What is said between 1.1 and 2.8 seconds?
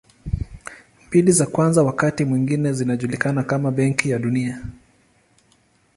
za kwanza wakati mwingine